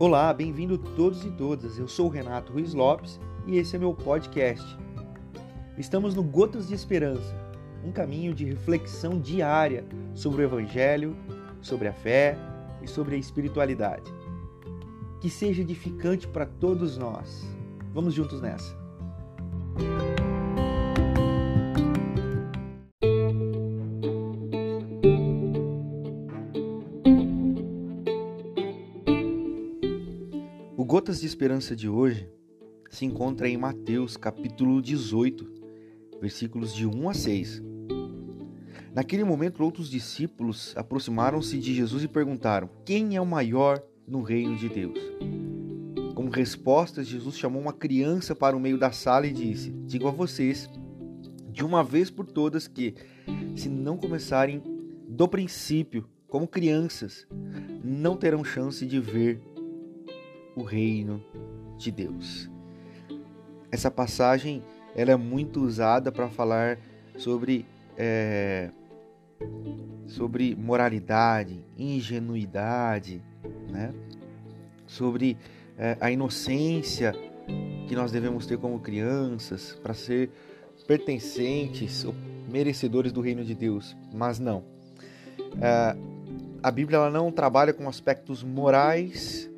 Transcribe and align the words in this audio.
Olá, 0.00 0.32
bem-vindo 0.32 0.78
todos 0.78 1.24
e 1.24 1.30
todas. 1.32 1.76
Eu 1.76 1.88
sou 1.88 2.06
o 2.06 2.08
Renato 2.08 2.52
Ruiz 2.52 2.72
Lopes 2.72 3.18
e 3.48 3.58
esse 3.58 3.74
é 3.74 3.80
meu 3.80 3.92
podcast. 3.92 4.78
Estamos 5.76 6.14
no 6.14 6.22
Gotas 6.22 6.68
de 6.68 6.74
Esperança, 6.74 7.34
um 7.84 7.90
caminho 7.90 8.32
de 8.32 8.44
reflexão 8.44 9.18
diária 9.18 9.84
sobre 10.14 10.42
o 10.42 10.44
Evangelho, 10.44 11.16
sobre 11.60 11.88
a 11.88 11.92
fé 11.92 12.38
e 12.80 12.86
sobre 12.86 13.16
a 13.16 13.18
espiritualidade. 13.18 14.08
Que 15.20 15.28
seja 15.28 15.62
edificante 15.62 16.28
para 16.28 16.46
todos 16.46 16.96
nós. 16.96 17.44
Vamos 17.92 18.14
juntos 18.14 18.40
nessa. 18.40 18.78
Gotas 30.88 31.20
de 31.20 31.26
Esperança 31.26 31.76
de 31.76 31.86
hoje 31.86 32.26
se 32.88 33.04
encontra 33.04 33.46
em 33.46 33.58
Mateus 33.58 34.16
capítulo 34.16 34.80
18, 34.80 35.46
versículos 36.18 36.74
de 36.74 36.86
1 36.86 37.10
a 37.10 37.12
6. 37.12 37.62
Naquele 38.94 39.22
momento, 39.22 39.62
outros 39.62 39.90
discípulos 39.90 40.72
aproximaram-se 40.78 41.58
de 41.58 41.74
Jesus 41.74 42.04
e 42.04 42.08
perguntaram: 42.08 42.70
Quem 42.86 43.16
é 43.16 43.20
o 43.20 43.26
maior 43.26 43.82
no 44.06 44.22
reino 44.22 44.56
de 44.56 44.66
Deus? 44.70 44.98
Como 46.14 46.30
resposta, 46.30 47.04
Jesus 47.04 47.36
chamou 47.36 47.60
uma 47.60 47.74
criança 47.74 48.34
para 48.34 48.56
o 48.56 48.60
meio 48.60 48.78
da 48.78 48.90
sala 48.90 49.26
e 49.26 49.30
disse: 49.30 49.68
Digo 49.84 50.08
a 50.08 50.10
vocês, 50.10 50.70
de 51.52 51.62
uma 51.62 51.84
vez 51.84 52.10
por 52.10 52.24
todas, 52.24 52.66
que 52.66 52.94
se 53.54 53.68
não 53.68 53.98
começarem 53.98 54.62
do 55.06 55.28
princípio 55.28 56.08
como 56.28 56.48
crianças, 56.48 57.26
não 57.84 58.16
terão 58.16 58.42
chance 58.42 58.86
de 58.86 58.98
ver 58.98 59.38
o 60.58 60.62
reino 60.64 61.22
de 61.76 61.90
Deus. 61.90 62.50
Essa 63.70 63.90
passagem 63.90 64.62
ela 64.94 65.12
é 65.12 65.16
muito 65.16 65.60
usada 65.60 66.10
para 66.10 66.28
falar 66.28 66.78
sobre 67.16 67.64
é, 67.96 68.70
sobre 70.06 70.56
moralidade, 70.56 71.64
ingenuidade, 71.76 73.22
né? 73.70 73.92
sobre 74.86 75.36
é, 75.76 75.96
a 76.00 76.10
inocência 76.10 77.14
que 77.86 77.94
nós 77.94 78.10
devemos 78.10 78.46
ter 78.46 78.58
como 78.58 78.80
crianças 78.80 79.78
para 79.82 79.94
ser 79.94 80.30
pertencentes 80.86 82.04
ou 82.04 82.14
merecedores 82.50 83.12
do 83.12 83.20
reino 83.20 83.44
de 83.44 83.54
Deus. 83.54 83.96
Mas 84.12 84.38
não. 84.38 84.64
É, 85.60 85.96
a 86.62 86.70
Bíblia 86.70 86.96
ela 86.96 87.10
não 87.10 87.30
trabalha 87.30 87.72
com 87.72 87.88
aspectos 87.88 88.42
morais 88.42 89.48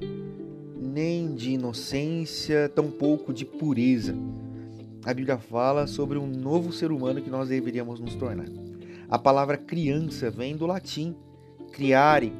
nem 0.90 1.34
de 1.34 1.52
inocência, 1.52 2.68
tampouco 2.68 3.32
de 3.32 3.44
pureza. 3.44 4.14
A 5.04 5.14
Bíblia 5.14 5.38
fala 5.38 5.86
sobre 5.86 6.18
um 6.18 6.26
novo 6.26 6.72
ser 6.72 6.90
humano 6.90 7.22
que 7.22 7.30
nós 7.30 7.48
deveríamos 7.48 8.00
nos 8.00 8.14
tornar. 8.16 8.48
A 9.08 9.18
palavra 9.18 9.56
criança 9.56 10.30
vem 10.30 10.56
do 10.56 10.66
latim 10.66 11.14
criare, 11.72 12.32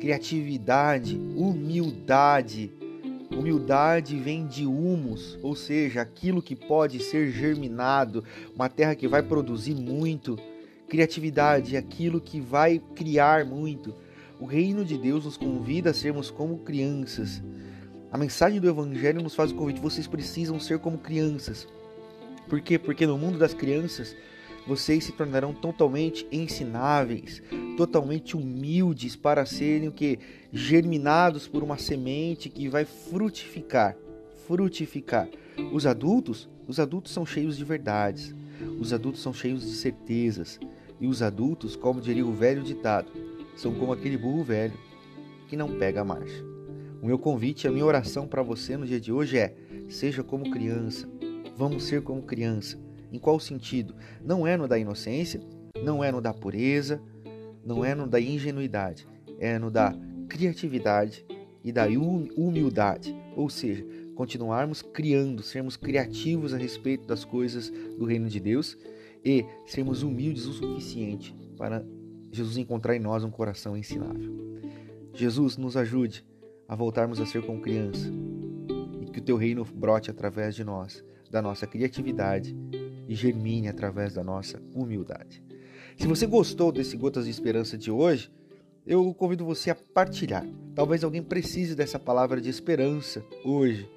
criatividade, 0.00 1.16
humildade. 1.36 2.72
Humildade 3.30 4.16
vem 4.18 4.46
de 4.46 4.66
humus, 4.66 5.38
ou 5.42 5.54
seja, 5.54 6.00
aquilo 6.00 6.42
que 6.42 6.56
pode 6.56 6.98
ser 7.00 7.30
germinado, 7.30 8.24
uma 8.54 8.68
terra 8.68 8.94
que 8.94 9.06
vai 9.06 9.22
produzir 9.22 9.74
muito. 9.74 10.36
Criatividade, 10.88 11.76
aquilo 11.76 12.20
que 12.20 12.40
vai 12.40 12.80
criar 12.96 13.44
muito. 13.44 13.94
O 14.40 14.46
reino 14.46 14.84
de 14.84 14.96
Deus 14.96 15.26
nos 15.26 15.36
convida 15.36 15.90
a 15.90 15.94
sermos 15.94 16.30
como 16.30 16.58
crianças. 16.60 17.42
A 18.10 18.16
mensagem 18.16 18.58
do 18.58 18.68
Evangelho 18.68 19.22
nos 19.22 19.34
faz 19.34 19.50
o 19.50 19.54
convite: 19.54 19.80
vocês 19.80 20.06
precisam 20.06 20.58
ser 20.58 20.78
como 20.78 20.98
crianças. 20.98 21.68
Por 22.48 22.60
quê? 22.60 22.78
Porque 22.78 23.06
no 23.06 23.18
mundo 23.18 23.38
das 23.38 23.52
crianças 23.52 24.16
vocês 24.66 25.04
se 25.04 25.12
tornarão 25.12 25.52
totalmente 25.52 26.26
ensináveis, 26.32 27.42
totalmente 27.76 28.36
humildes 28.36 29.16
para 29.16 29.46
serem 29.46 29.88
o 29.88 29.92
que 29.92 30.18
germinados 30.52 31.46
por 31.46 31.62
uma 31.62 31.78
semente 31.78 32.48
que 32.48 32.68
vai 32.68 32.84
frutificar, 32.84 33.96
frutificar. 34.46 35.28
Os 35.72 35.86
adultos, 35.86 36.48
os 36.66 36.80
adultos 36.80 37.12
são 37.12 37.26
cheios 37.26 37.56
de 37.56 37.64
verdades. 37.64 38.34
Os 38.80 38.92
adultos 38.92 39.22
são 39.22 39.32
cheios 39.32 39.62
de 39.62 39.74
certezas. 39.76 40.58
E 41.00 41.06
os 41.06 41.22
adultos, 41.22 41.76
como 41.76 42.00
diria 42.00 42.26
o 42.26 42.32
velho 42.32 42.62
ditado, 42.62 43.10
são 43.56 43.74
como 43.74 43.92
aquele 43.92 44.16
burro 44.16 44.42
velho 44.42 44.74
que 45.48 45.56
não 45.56 45.78
pega 45.78 46.00
a 46.00 46.04
marcha. 46.04 46.57
O 47.00 47.06
meu 47.06 47.18
convite, 47.18 47.68
a 47.68 47.70
minha 47.70 47.84
oração 47.84 48.26
para 48.26 48.42
você 48.42 48.76
no 48.76 48.86
dia 48.86 49.00
de 49.00 49.12
hoje 49.12 49.38
é: 49.38 49.54
seja 49.88 50.24
como 50.24 50.50
criança. 50.50 51.08
Vamos 51.56 51.84
ser 51.84 52.02
como 52.02 52.22
criança. 52.22 52.78
Em 53.12 53.18
qual 53.18 53.38
sentido? 53.38 53.94
Não 54.22 54.46
é 54.46 54.56
no 54.56 54.66
da 54.66 54.78
inocência, 54.78 55.40
não 55.82 56.02
é 56.02 56.10
no 56.10 56.20
da 56.20 56.34
pureza, 56.34 57.00
não 57.64 57.84
é 57.84 57.94
no 57.94 58.06
da 58.06 58.20
ingenuidade, 58.20 59.06
é 59.38 59.58
no 59.58 59.70
da 59.70 59.94
criatividade 60.28 61.24
e 61.64 61.70
da 61.70 61.86
humildade. 61.86 63.14
Ou 63.36 63.48
seja, 63.48 63.86
continuarmos 64.14 64.82
criando, 64.82 65.42
sermos 65.42 65.76
criativos 65.76 66.52
a 66.52 66.56
respeito 66.56 67.06
das 67.06 67.24
coisas 67.24 67.70
do 67.70 68.04
reino 68.04 68.28
de 68.28 68.40
Deus 68.40 68.76
e 69.24 69.44
sermos 69.66 70.02
humildes 70.02 70.46
o 70.46 70.52
suficiente 70.52 71.34
para 71.56 71.84
Jesus 72.30 72.56
encontrar 72.56 72.96
em 72.96 73.00
nós 73.00 73.22
um 73.22 73.30
coração 73.30 73.76
ensinável. 73.76 74.60
Jesus 75.14 75.56
nos 75.56 75.76
ajude 75.76 76.24
a 76.68 76.76
voltarmos 76.76 77.18
a 77.18 77.26
ser 77.26 77.44
como 77.44 77.62
criança 77.62 78.12
e 79.00 79.06
que 79.06 79.18
o 79.20 79.22
teu 79.22 79.36
reino 79.36 79.64
brote 79.64 80.10
através 80.10 80.54
de 80.54 80.62
nós, 80.62 81.02
da 81.30 81.40
nossa 81.40 81.66
criatividade 81.66 82.54
e 83.08 83.14
germine 83.14 83.68
através 83.68 84.12
da 84.12 84.22
nossa 84.22 84.62
humildade. 84.74 85.42
Se 85.96 86.06
você 86.06 86.26
gostou 86.26 86.70
desse 86.70 86.96
Gotas 86.96 87.24
de 87.24 87.30
Esperança 87.30 87.78
de 87.78 87.90
hoje, 87.90 88.30
eu 88.86 89.12
convido 89.14 89.44
você 89.44 89.70
a 89.70 89.74
partilhar. 89.74 90.46
Talvez 90.74 91.02
alguém 91.02 91.22
precise 91.22 91.74
dessa 91.74 91.98
palavra 91.98 92.40
de 92.40 92.48
esperança 92.48 93.24
hoje. 93.44 93.90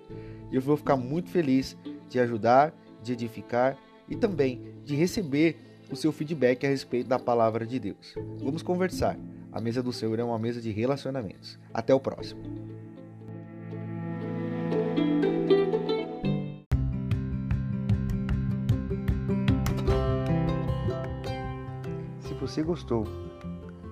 Eu 0.51 0.61
vou 0.61 0.75
ficar 0.75 0.97
muito 0.97 1.29
feliz 1.29 1.77
de 2.09 2.19
ajudar, 2.19 2.73
de 3.03 3.13
edificar 3.13 3.77
e 4.09 4.15
também 4.15 4.75
de 4.83 4.95
receber 4.95 5.57
o 5.91 5.95
seu 5.95 6.11
feedback 6.11 6.65
a 6.65 6.69
respeito 6.69 7.07
da 7.07 7.19
palavra 7.19 7.65
de 7.65 7.79
Deus. 7.79 8.15
Vamos 8.39 8.63
conversar. 8.63 9.17
A 9.51 9.59
mesa 9.59 9.83
do 9.83 9.91
Senhor 9.91 10.17
é 10.17 10.23
uma 10.23 10.39
mesa 10.39 10.61
de 10.61 10.71
relacionamentos. 10.71 11.59
Até 11.73 11.93
o 11.93 11.99
próximo. 11.99 12.41
Se 22.21 22.33
você 22.35 22.63
gostou 22.63 23.05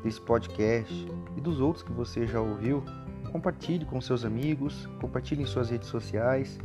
desse 0.01 0.21
podcast 0.21 0.93
e 1.35 1.41
dos 1.41 1.59
outros 1.59 1.83
que 1.83 1.91
você 1.91 2.25
já 2.25 2.39
ouviu, 2.39 2.81
compartilhe 3.29 3.83
com 3.83 3.99
seus 3.99 4.23
amigos, 4.23 4.87
compartilhe 5.01 5.43
em 5.43 5.45
suas 5.45 5.69
redes 5.69 5.89
sociais 5.89 6.57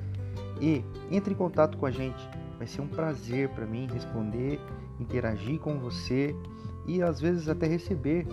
e 0.60 0.84
entre 1.10 1.34
em 1.34 1.36
contato 1.36 1.76
com 1.76 1.86
a 1.86 1.90
gente. 1.90 2.28
Vai 2.58 2.68
ser 2.68 2.80
um 2.80 2.86
prazer 2.86 3.48
para 3.48 3.66
mim 3.66 3.88
responder, 3.92 4.60
interagir 5.00 5.58
com 5.58 5.80
você 5.80 6.32
e 6.86 7.02
às 7.02 7.20
vezes 7.20 7.48
até 7.48 7.66
receber 7.66 8.24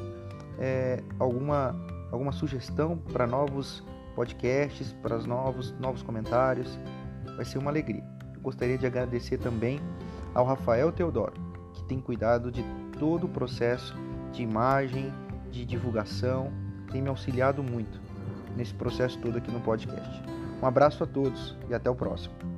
é, 0.59 1.03
alguma, 1.19 1.75
alguma 2.11 2.31
sugestão 2.31 2.97
para 2.97 3.25
novos 3.27 3.83
podcasts, 4.15 4.93
para 5.01 5.17
os 5.17 5.25
novos, 5.25 5.71
novos 5.79 6.03
comentários. 6.03 6.77
Vai 7.35 7.45
ser 7.45 7.57
uma 7.57 7.71
alegria. 7.71 8.03
Eu 8.33 8.41
gostaria 8.41 8.77
de 8.77 8.85
agradecer 8.85 9.37
também 9.37 9.79
ao 10.33 10.45
Rafael 10.45 10.91
Teodoro, 10.91 11.33
que 11.73 11.83
tem 11.83 11.99
cuidado 11.99 12.51
de 12.51 12.63
todo 12.97 13.25
o 13.25 13.29
processo 13.29 13.95
de 14.31 14.43
imagem, 14.43 15.13
de 15.51 15.65
divulgação, 15.65 16.51
tem 16.91 17.01
me 17.01 17.09
auxiliado 17.09 17.63
muito 17.63 17.99
nesse 18.55 18.73
processo 18.73 19.17
todo 19.19 19.37
aqui 19.37 19.51
no 19.51 19.59
podcast. 19.61 20.23
Um 20.61 20.65
abraço 20.65 21.03
a 21.03 21.07
todos 21.07 21.57
e 21.69 21.73
até 21.73 21.89
o 21.89 21.95
próximo. 21.95 22.50